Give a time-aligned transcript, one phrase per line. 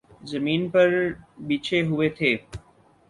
[0.31, 0.87] زمین پر
[1.47, 2.35] بچھے ہوئے تھے۔